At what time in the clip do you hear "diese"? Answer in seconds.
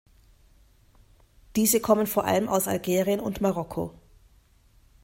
1.55-1.79